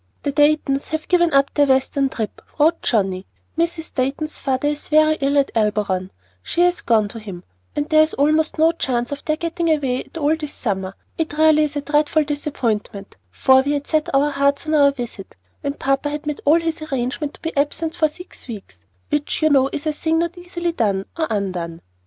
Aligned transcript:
"The 0.23 0.31
Daytons 0.31 0.87
have 0.87 1.07
given 1.07 1.31
up 1.31 1.53
their 1.53 1.67
Western 1.67 2.09
trip," 2.09 2.41
wrote 2.57 2.81
Johnnie. 2.81 3.27
"Mrs. 3.55 3.93
Dayton's 3.93 4.39
father 4.39 4.67
is 4.69 4.87
very 4.87 5.13
ill 5.21 5.37
at 5.37 5.51
Elberon; 5.53 6.09
she 6.41 6.61
has 6.61 6.81
gone 6.81 7.07
to 7.09 7.19
him, 7.19 7.43
and 7.75 7.87
there 7.87 8.01
is 8.01 8.15
almost 8.15 8.57
no 8.57 8.71
chance 8.71 9.11
of 9.11 9.23
their 9.23 9.35
getting 9.37 9.69
away 9.71 9.99
at 10.05 10.17
all 10.17 10.35
this 10.35 10.55
summer. 10.55 10.95
It 11.19 11.37
really 11.37 11.65
is 11.65 11.75
a 11.75 11.81
dreadful 11.81 12.23
disappointment, 12.23 13.15
for 13.29 13.61
we 13.61 13.73
had 13.73 13.85
set 13.85 14.09
our 14.15 14.31
hearts 14.31 14.65
on 14.65 14.73
our 14.73 14.89
visit, 14.91 15.35
and 15.63 15.77
papa 15.77 16.09
had 16.09 16.25
made 16.25 16.41
all 16.45 16.59
his 16.59 16.81
arrangements 16.81 17.33
to 17.35 17.41
be 17.41 17.55
absent 17.55 17.93
for 17.95 18.07
six 18.07 18.47
weeks, 18.47 18.79
which 19.09 19.43
you 19.43 19.51
know 19.51 19.69
is 19.71 19.85
a 19.85 19.93
thing 19.93 20.17
not 20.17 20.35
easily 20.35 20.71
done, 20.71 21.05
or 21.15 21.27
undone. 21.29 21.79